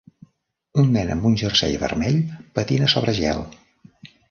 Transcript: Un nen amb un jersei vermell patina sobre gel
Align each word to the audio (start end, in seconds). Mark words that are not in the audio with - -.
Un 0.83 0.89
nen 0.95 1.11
amb 1.15 1.27
un 1.31 1.35
jersei 1.41 1.77
vermell 1.85 2.19
patina 2.59 2.91
sobre 2.97 3.17
gel 3.21 3.47